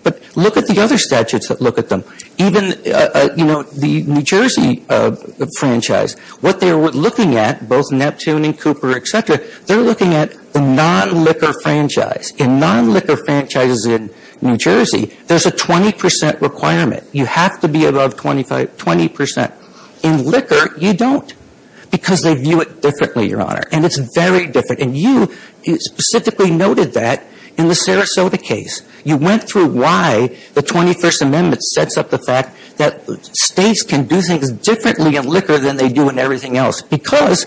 [0.02, 2.04] but Look at the other statutes that look at them.
[2.38, 5.16] Even, uh, uh, you know, the New Jersey uh,
[5.58, 10.52] franchise, what they were looking at, both Neptune and Cooper, et cetera, they're looking at
[10.52, 12.32] the non-liquor franchise.
[12.38, 14.10] In non-liquor franchises in
[14.42, 17.04] New Jersey, there's a 20 percent requirement.
[17.12, 19.54] You have to be above 20 percent.
[20.02, 21.34] In liquor, you don't
[21.90, 24.80] because they view it differently, Your Honor, and it's very different.
[24.80, 25.30] And you
[25.64, 27.24] specifically noted that
[27.60, 28.82] in the Sarasota case.
[29.04, 34.22] You went through why the 21st Amendment sets up the fact that states can do
[34.22, 37.44] things differently in liquor than they do in everything else because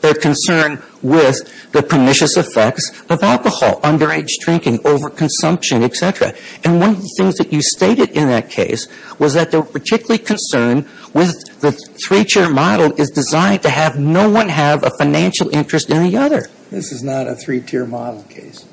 [0.00, 6.32] they're concerned with the pernicious effects of alcohol, underage drinking, overconsumption, et cetera.
[6.64, 9.64] And one of the things that you stated in that case was that they were
[9.64, 11.72] particularly concerned with the
[12.06, 16.48] three-tier model is designed to have no one have a financial interest in the other.
[16.70, 18.64] This is not a three-tier model case.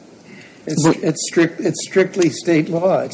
[0.65, 1.25] It's
[1.85, 3.07] strictly state law.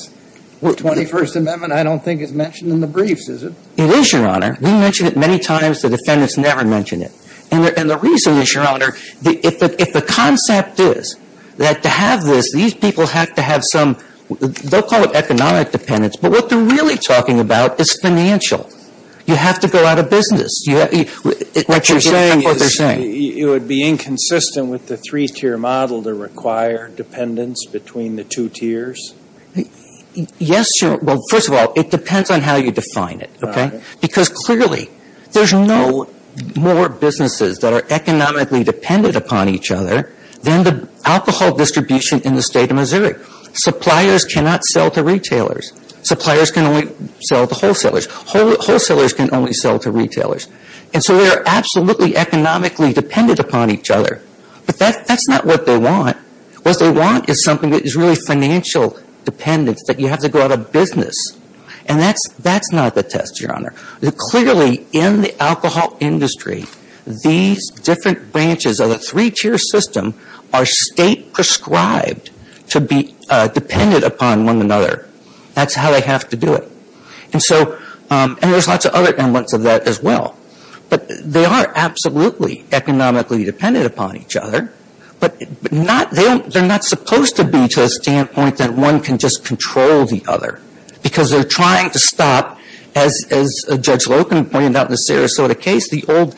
[0.62, 3.54] The 21st Amendment, I don't think, is mentioned in the briefs, is it?
[3.78, 4.58] It is, Your Honor.
[4.60, 5.82] We mention it many times.
[5.82, 7.12] The defendants never mention it.
[7.52, 9.60] And the reason is, Your Honor, if
[9.94, 11.18] the concept is
[11.58, 13.98] that to have this, these people have to have some,
[14.30, 18.70] they'll call it economic dependence, but what they're really talking about is financial.
[19.26, 20.64] You have to go out of business.
[20.68, 27.66] What you're saying is it would be inconsistent with the three-tier model to require dependence
[27.66, 29.14] between the two tiers?
[30.40, 31.04] Yes, Your Honor.
[31.04, 33.82] Well, first of all, it depends on how you define it, okay?
[34.02, 34.90] Because clearly,
[35.34, 36.10] there's no
[36.56, 42.42] more businesses that are economically dependent upon each other than the alcohol distribution in the
[42.42, 43.16] state of Missouri.
[43.54, 45.74] Suppliers cannot sell to retailers.
[46.02, 48.08] Suppliers can only sell to wholesalers.
[48.10, 50.48] Wholesalers can only sell to retailers.
[50.94, 54.22] And so they're absolutely economically dependent upon each other.
[54.66, 56.18] But that's not what they want.
[56.64, 60.42] What they want is something that is really financial dependence, that you have to go
[60.42, 61.16] out of business.
[61.90, 63.74] And that's not the test, Your Honor.
[64.16, 66.66] Clearly, in the alcohol industry,
[67.24, 70.14] these different branches of the three-tier system
[70.54, 72.30] are state-prescribed
[72.70, 75.10] to be uh, dependent upon one another.
[75.56, 76.70] That's how they have to do it.
[77.34, 77.80] And so,
[78.12, 80.38] um, and there's lots of other elements of that as well.
[80.90, 84.72] But they are absolutely economically dependent upon each other.
[85.20, 90.06] But not, they're not supposed to be to a standpoint that one can just control
[90.06, 90.62] the other.
[91.02, 92.60] Because they're trying to stop,
[92.96, 93.26] as
[93.82, 96.36] Judge Loken pointed out in the Sarasota case, the old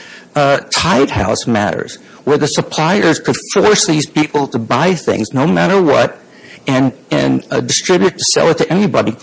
[0.71, 1.95] tied house matters,
[2.26, 6.19] where the suppliers could force these people to buy things, no matter what,
[6.67, 9.15] and and uh distribute to sell it to anybody.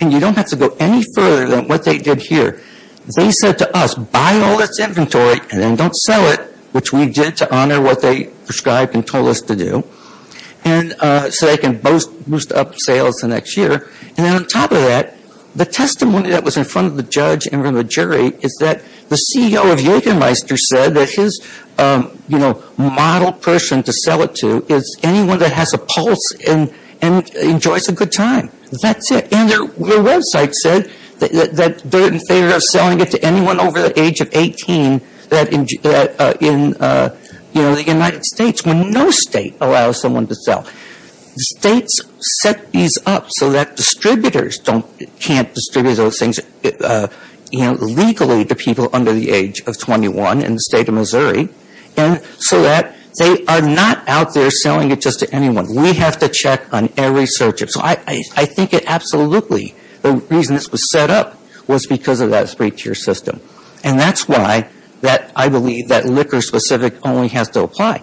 [0.00, 2.60] And you don't have to go any further than what they did here.
[3.16, 6.40] They said to us, buy all this inventory and then don't sell it,
[6.72, 9.84] which we did to honor what they prescribed and told us to do,
[10.64, 13.88] Uh, so they can boost up sales the next year.
[14.16, 15.16] And then on top of that,
[15.54, 18.82] the testimony that was in front of the judge and from the jury is that
[19.08, 21.40] the CEO of Jägermeister said that his,
[21.78, 26.32] um, you know, model person to sell it to is anyone that has a pulse
[26.46, 26.72] and
[27.02, 28.50] enjoys a good time.
[28.82, 29.32] That's it.
[29.32, 33.98] And their website said that they're in favor of selling it to anyone over the
[34.00, 35.00] age of 18
[35.30, 36.34] in, uh,
[36.80, 37.16] uh,
[37.54, 40.62] you know, the United States, when no state allows someone to sell.
[40.62, 42.00] The states
[42.42, 44.58] set these up so that distributors
[45.20, 46.40] can't distribute those things,
[46.80, 47.08] uh,
[47.50, 51.48] you know, legally to people under the age of 21 in the state of Missouri,
[51.96, 55.72] and so that they are not out there selling it just to anyone.
[55.72, 57.68] We have to check on every search.
[57.70, 57.94] So I
[58.46, 63.40] think it absolutely, the reason this was set up was because of that three-tier system.
[63.84, 64.68] And that's why
[65.04, 68.02] that I believe that liquor-specific only has to apply.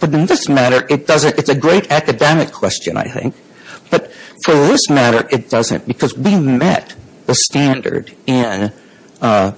[0.00, 1.38] But in this matter, it doesn't.
[1.38, 3.34] It's a great academic question, I think.
[3.90, 4.12] But
[4.44, 6.94] for this matter, it doesn't, because we met
[7.26, 8.72] the standard in
[9.22, 9.52] uh,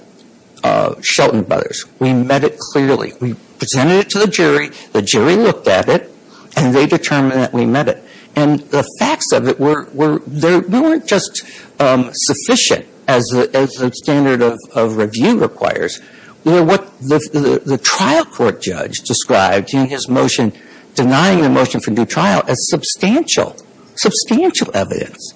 [0.63, 1.85] uh, Shelton Brothers.
[1.99, 3.13] We met it clearly.
[3.19, 4.69] We presented it to the jury.
[4.93, 6.11] The jury looked at it,
[6.55, 8.03] and they determined that we met it.
[8.35, 11.41] And the facts of it weren't just
[11.79, 15.99] um, sufficient as the standard of review requires.
[16.47, 20.53] What the trial court judge described in his motion
[20.97, 23.55] denying the motion for new trial as substantial,
[23.95, 25.33] substantial evidence.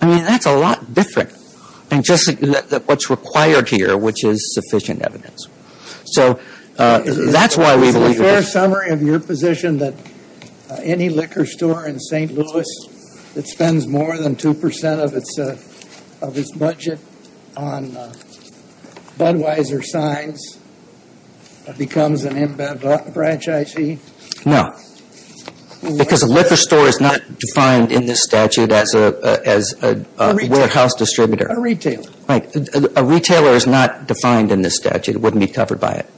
[0.00, 1.30] I mean, that's a lot different
[1.88, 2.28] than just
[2.86, 5.48] what's required here, which is sufficient evidence.
[6.06, 6.40] So
[6.78, 8.10] uh, that's why we believe it.
[8.10, 9.94] Is it a fair summary of your position that
[10.68, 12.32] uh, any liquor store in St.
[12.32, 12.66] Louis
[13.34, 14.84] that spends more than 2%
[15.38, 16.98] uh, of its budget
[17.56, 17.96] on
[19.18, 20.58] Budweiser signs
[21.78, 23.98] becomes an InBev franchisee?
[24.46, 24.74] No.
[25.98, 30.04] Because a liquor store is not defined in this statute as a, uh, as a
[30.18, 31.46] A uh, warehouse distributor.
[31.46, 32.10] A retailer.
[32.28, 32.56] Right.
[32.56, 35.16] A a retailer is not defined in this statute.
[35.16, 36.10] It wouldn't be covered by it.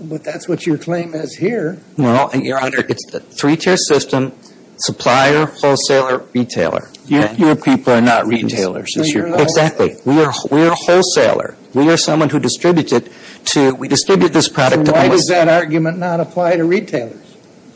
[0.00, 1.80] But that's what your claim is here.
[1.96, 4.32] No, Your Honor, it's the three-tier system,
[4.76, 6.88] supplier, wholesaler, retailer.
[7.08, 9.96] Your, people are not retailers, is your you're the- Exactly.
[10.04, 11.56] We are, we are a wholesaler.
[11.74, 13.10] We are someone who distributes it
[13.46, 17.26] to, we distribute this product to why does that argument not apply to retailers?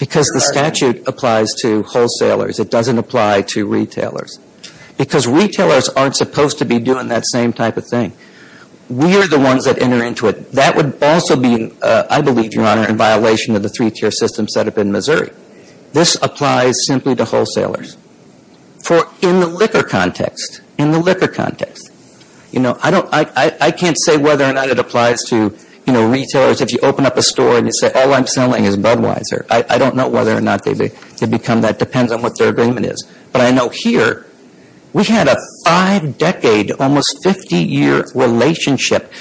[0.00, 2.58] because the statute applies to wholesalers.
[2.58, 4.40] It doesn't apply to retailers.
[4.96, 8.14] Because retailers aren't supposed to be doing that same type of thing.
[8.88, 10.52] We are the ones that enter into it.
[10.52, 14.48] That would also be, uh, I believe, Your Honor, in violation of the three-tier system
[14.48, 15.32] set up in Missouri.
[15.92, 17.96] This applies simply to wholesalers.
[18.84, 21.90] For, in the liquor context, in the liquor context,
[22.52, 25.56] you know, I don't, I, can't say whether or not it applies to,
[25.86, 26.60] you know, retailers.
[26.60, 29.78] If you open up a store and you say, all I'm selling is Budweiser, I,
[29.78, 30.74] don't know whether or not they,
[31.26, 31.78] become that.
[31.78, 33.08] Depends on what their agreement is.
[33.32, 34.26] But I know here,
[34.92, 39.12] we had a five-decade, almost 50-year relationship.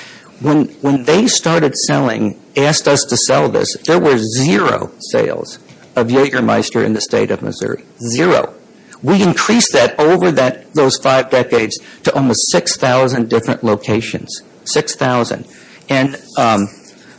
[0.41, 5.59] When, when they started selling, asked us to sell this, there were zero sales
[5.95, 7.83] of Jägermeister in the state of Missouri.
[7.99, 8.55] Zero.
[9.01, 14.41] We increased that over those five decades to almost 6,000 different locations.
[14.65, 15.47] 6,000.
[15.87, 16.67] And um,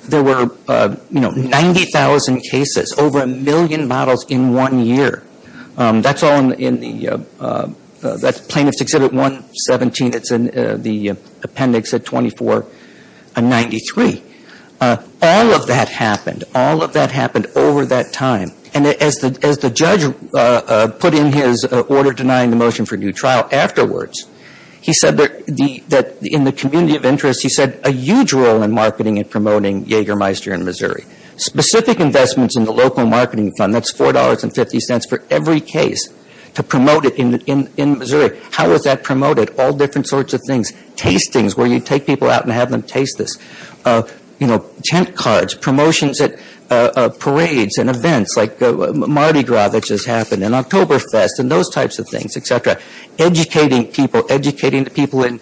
[0.08, 5.22] there were, uh, you know, 90,000 cases, over a million models in one year.
[5.76, 7.68] Um, that's all in, the, uh, uh,
[8.18, 10.14] that's Plaintiff's Exhibit 117.
[10.14, 10.44] It's in
[10.82, 11.08] the
[11.42, 14.22] appendix at 2493.
[14.80, 16.44] Uh, all of that happened.
[16.54, 18.52] All of that happened over that time.
[18.72, 22.56] And as the, as the judge uh, uh, put in his uh, order denying the
[22.56, 24.26] motion for new trial afterwards,
[24.80, 29.18] he said that, in the community of interest, he said a huge role in marketing
[29.18, 31.04] and promoting Jägermeister in Missouri.
[31.36, 36.08] Specific investments in the local marketing fund, that's $4.50 for every case
[36.54, 38.38] to promote it in, Missouri.
[38.52, 39.58] How was that promoted?
[39.58, 40.72] All different sorts of things.
[40.96, 43.36] Tastings where you take people out and have them taste this.
[44.40, 46.40] You know, tent cards, promotions at
[47.18, 51.98] parades and events like uh, Mardi Gras that just happened and Oktoberfest and those types
[51.98, 52.80] of things, etc.
[53.18, 55.40] Educating people, educating the people in,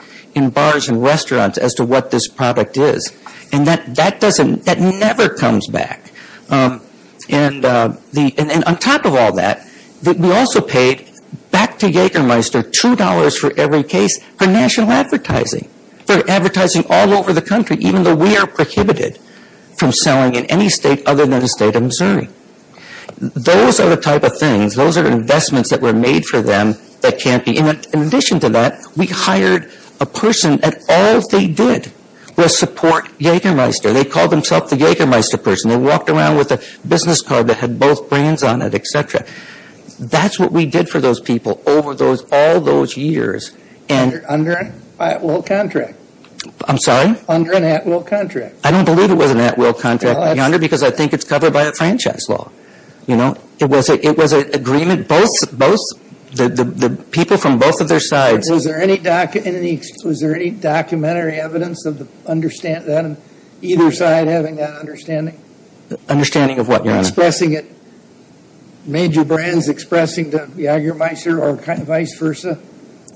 [0.51, 3.13] bars and restaurants as to what this product is.
[3.53, 6.13] And that, doesn't, that never comes back.
[6.49, 6.81] Um,
[7.29, 9.67] and, uh, on top of all that,
[10.03, 11.11] that we also paid
[11.51, 15.69] back to Jägermeister $2 for every case for national advertising,
[16.07, 19.19] for advertising all over the country, even though we are prohibited
[19.79, 22.29] from selling in any state other than the state of Missouri.
[23.19, 27.19] Those are the type of things, those are investments that were made for them that
[27.19, 27.57] can't be.
[27.57, 29.71] In, addition to that, we hired
[30.01, 31.93] a person that all they did
[32.37, 33.93] was support Jägermeister.
[33.93, 35.71] They called themselves the Jägermeister person.
[35.71, 39.27] They walked around with a business card that had both brands on it, etc.
[39.99, 41.91] That's what we did for those people over
[42.31, 43.53] all those years.
[43.89, 45.98] And Under, at-will contract.
[46.67, 48.57] I'm sorry, Under an at-will contract.
[48.65, 51.53] I don't believe it was an at-will contract, that's- Yonder, because I think it's covered
[51.53, 52.51] by a franchise law.
[53.07, 55.09] You know, it was it was an agreement.
[55.09, 55.81] Both both
[56.33, 58.51] the, people from both of their sides.
[58.51, 63.17] Was there any doc, any, was there any documentary evidence of the understand, that
[63.63, 65.41] either side having that understanding?
[66.09, 67.01] Understanding of what, Your Honor?
[67.01, 67.67] Expressing it,
[68.85, 72.59] major brands expressing to Jagermeister or vice versa?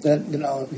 [0.03, 0.69] That, you know,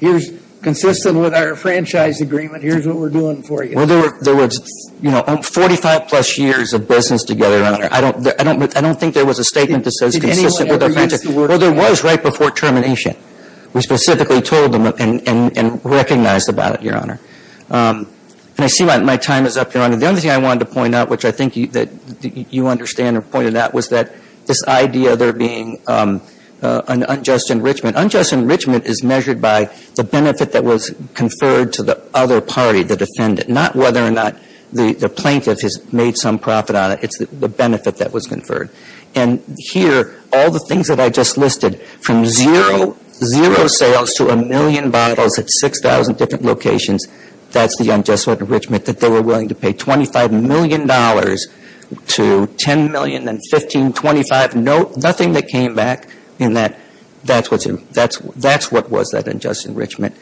[0.00, 0.30] here's,
[0.64, 3.76] consistent with our franchise agreement, here's what we're doing for you.
[3.76, 7.88] Well, there was you know 45 plus years of business together, Your Honor.
[7.90, 10.82] I don't I don't I don't think there was a statement that says consistent with
[10.82, 11.26] our franchise.
[11.26, 13.16] Well, there was right before termination.
[13.72, 17.20] We specifically told them and and and recognized about it, Your Honor.
[17.70, 18.08] Um,
[18.56, 19.96] and I see my, my time is up, Your Honor.
[19.96, 21.88] The only thing I wanted to point out, which I think you, that
[22.22, 24.14] you understand and pointed out, was that
[24.46, 26.20] this idea of there being um,
[26.62, 27.94] Uh, an unjust enrichment.
[27.94, 29.64] Unjust enrichment is measured by
[29.96, 34.34] the benefit that was conferred to the other party, the defendant, not whether or not
[34.74, 37.00] the, plaintiff has made some profit on it.
[37.02, 38.70] It's the, benefit that was conferred.
[39.14, 42.96] And here, all the things that I just listed, from zero,
[43.68, 47.06] sales to a million bottles at 6,000 different locations,
[47.50, 50.88] that's the unjust enrichment that they were willing to pay $25 million
[52.08, 56.08] to 10 million, then 15, 25, no, nothing that came back
[56.38, 56.78] in that.
[57.24, 60.14] That's what's that's that's what was that unjust enrichment.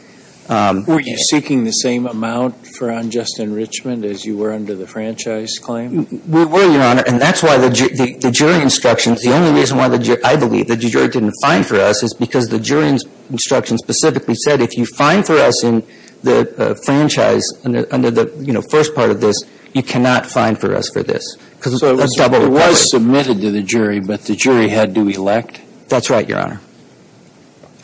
[0.48, 4.86] Um, Were you seeking the same amount for unjust enrichment as you were under the
[4.86, 6.06] franchise claim?
[6.28, 10.20] We were, Your Honor, and that's why the, jury instructions, the only reason why the
[10.24, 14.34] I believe the jury didn't fine for us is because the jury ins- instructions specifically
[14.34, 15.84] said if you fine for us in
[16.22, 19.36] the uh, franchise under, the, you know, first part of this,
[19.74, 21.36] You cannot fine for us for this.
[21.56, 24.94] Because So it it's double it was submitted to the jury, but the jury had
[24.96, 25.60] to elect?
[25.92, 26.58] That's right, Your Honor.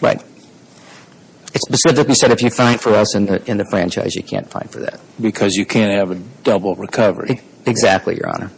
[0.00, 0.18] Right.
[1.52, 4.50] It specifically said if you fine for us in the, in the franchise, you can't
[4.50, 4.98] fine for that.
[5.20, 7.42] Because you can't have a double recovery.
[7.66, 8.50] Exactly, Your Honor.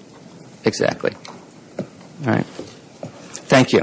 [0.64, 1.16] Exactly.
[1.80, 2.46] All right.
[2.46, 3.80] Thank you.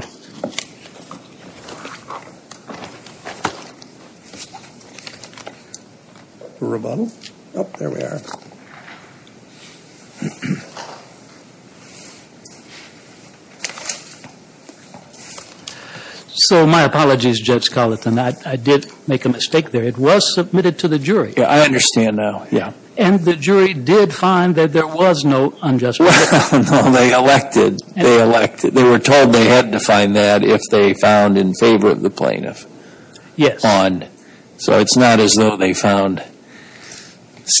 [6.60, 7.12] Rebuttal?
[7.54, 8.22] Oh, there we are.
[16.40, 18.18] So my apologies, Judge Colloton.
[18.18, 19.82] I, I did make a mistake there.
[19.82, 21.34] It was submitted to the jury.
[21.36, 22.72] Yeah, I understand now, yeah.
[22.96, 28.20] And the jury did find that there was no unjust Well, no, they elected, they
[28.22, 28.74] elected.
[28.74, 32.10] They were told they had to find that if they found in favor of the
[32.10, 32.66] plaintiff
[33.36, 33.64] Yes.
[33.64, 34.06] on.
[34.58, 36.22] So it's not as though they found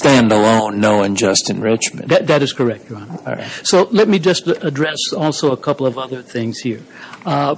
[0.02, 2.08] standalone no unjust enrichment.
[2.08, 3.18] That, that is correct, Your Honor.
[3.26, 3.50] All right.
[3.62, 6.82] So let me just address also a couple of other things here.
[7.24, 7.54] Uh,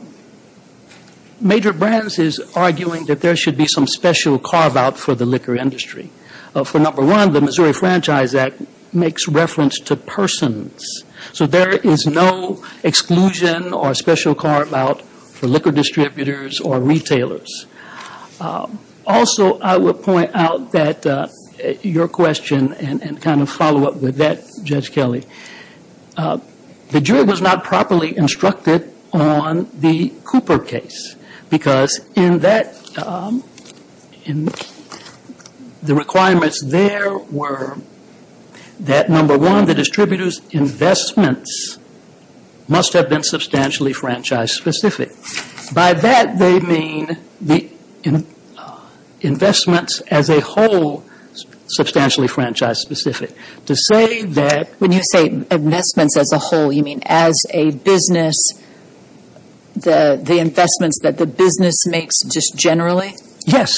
[1.41, 6.11] Major Brands is arguing that there should be some special carve-out for the liquor industry.
[6.55, 8.61] Uh, For number one, the Missouri Franchise Act
[8.93, 11.05] makes reference to persons.
[11.33, 17.67] So there is no exclusion or special carve-out for liquor distributors or retailers.
[18.41, 18.67] Uh,
[19.07, 21.27] Also, I would point out that uh,
[21.83, 25.25] your question, and kind of follow up with that, Judge Kelly,
[26.17, 31.17] the jury was not properly instructed on the Cooper case,
[31.51, 33.45] because in that, um,
[35.83, 37.79] the requirements there were
[38.79, 41.79] that, number one, the distributor's investments
[42.69, 45.11] must have been substantially franchise-specific.
[45.75, 47.69] By that, they mean the
[48.07, 48.81] uh,
[49.21, 51.05] investments as a whole
[51.67, 53.35] substantially franchise-specific.
[53.67, 58.37] To say that When you say investments as a whole, you mean as a business,
[59.75, 63.15] the, the investments that the business makes just generally?
[63.47, 63.73] Yes.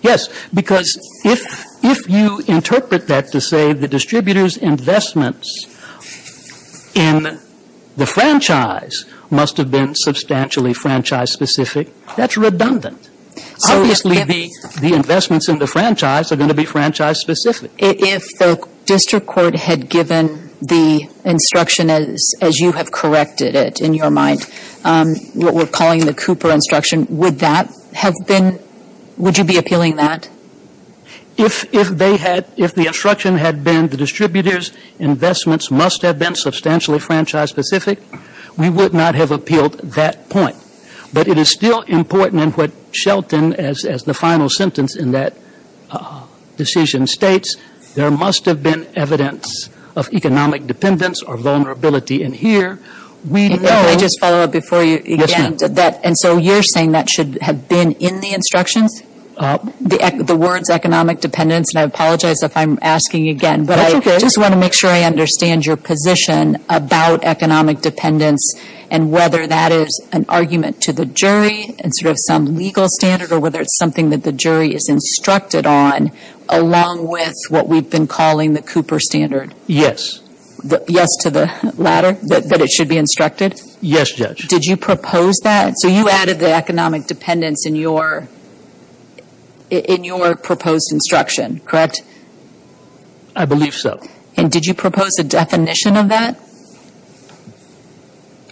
[0.00, 5.66] Yes, because if, if you interpret that to say the distributor's investments
[6.94, 7.40] in
[7.96, 13.10] the franchise must have been substantially franchise-specific, that's redundant.
[13.68, 17.72] Obviously, the, the investments in the franchise are going to be franchise-specific.
[17.78, 24.10] If the district court had given the instruction as, you have corrected it in your
[24.10, 24.50] mind,
[24.84, 28.58] um, what we're calling the Cooper instruction, would that have been,
[29.16, 30.28] would you be appealing that?
[31.36, 36.34] If, if they had, if the instruction had been the distributor's investments must have been
[36.34, 38.00] substantially franchise-specific,
[38.56, 40.56] we would not have appealed that point.
[41.12, 45.34] But it is still important in what Shelton, as, as the final sentence in that
[45.90, 47.56] uh, decision states,
[47.94, 52.22] there must have been evidence of economic dependence or vulnerability.
[52.22, 52.78] And here,
[53.28, 53.56] we know.
[53.58, 55.56] Can I just follow up before you, Yes, ma'am.
[55.74, 59.02] that, and so you're saying that should have been in the instructions?
[59.38, 64.36] Uh, The, words economic dependence, and I apologize if I'm asking again, but I just
[64.36, 68.42] want to make sure I understand your position about economic dependence
[68.90, 73.30] and whether that is an argument to the jury and sort of some legal standard
[73.30, 76.10] or whether it's something that the jury is instructed on
[76.48, 79.54] along with what we've been calling the Cooper standard.
[79.66, 80.20] yes.
[80.88, 83.60] Yes to the latter, that, that it should be instructed?
[83.80, 84.48] Yes, Judge.
[84.48, 85.74] Did you propose that?
[85.78, 88.26] So you added the economic dependence in your,
[89.70, 92.02] in your proposed instruction, correct?
[93.36, 94.00] I believe so.
[94.36, 96.38] And did you propose a definition of that?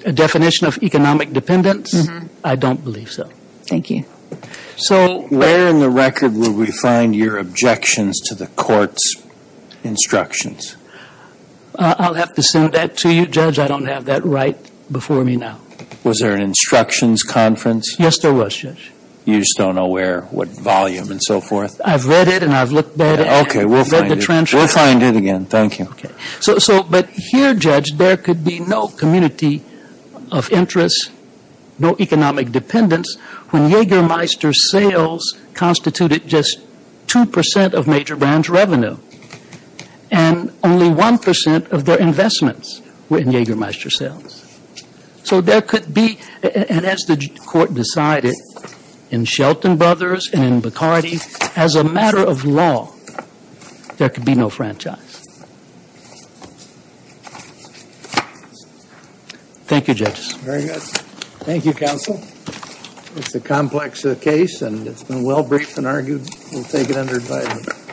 [0.04, 1.92] A definition of economic dependence?
[1.94, 2.26] Mm-hmm.
[2.44, 3.28] I don't believe so.
[3.62, 4.04] Thank you.
[4.76, 9.14] So, Where in the record would we find your objections to the court's
[9.82, 10.76] instructions?
[11.74, 13.58] Uh, I'll have to send that to you, Judge.
[13.58, 14.56] I don't have that right
[14.90, 15.60] before me now.
[16.04, 17.96] Was there an instructions conference?
[17.98, 18.92] Yes, there was, Judge.
[19.26, 21.80] You just don't know where, what volume and so forth?
[21.84, 23.48] I've read it and I've looked at it.
[23.48, 24.52] Okay, we'll read find the it.
[24.54, 25.86] We'll find it again, thank you.
[25.86, 26.10] Okay.
[26.38, 29.64] So, so, but here, Judge, there could be no community
[30.30, 31.10] of interest,
[31.76, 33.16] no economic dependence
[33.50, 36.60] when Jägermeister sales constituted just
[37.08, 38.96] 2% of major brands' revenue.
[40.08, 44.44] And only 1% of their investments were in Jägermeister sales.
[45.24, 48.36] So there could be, and as the court decided
[49.10, 51.20] in Shelton Brothers and in Bacardi,
[51.56, 52.92] as a matter of law,
[53.96, 55.00] there could be no franchise.
[59.66, 60.32] Thank you, judges.
[60.34, 60.82] Very good.
[61.46, 62.22] Thank you, counsel.
[63.16, 66.28] It's a complex uh, case, and it's been well briefed and argued.
[66.52, 67.85] We'll take it under advisement.